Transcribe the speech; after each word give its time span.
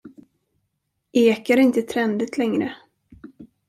Ek 1.13 1.49
är 1.49 1.57
inte 1.57 1.81
trendigt 1.81 2.37
längre. 2.37 2.75